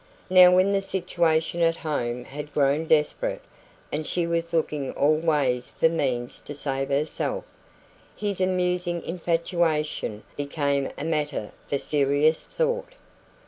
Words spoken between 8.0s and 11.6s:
his amusing infatuation became a matter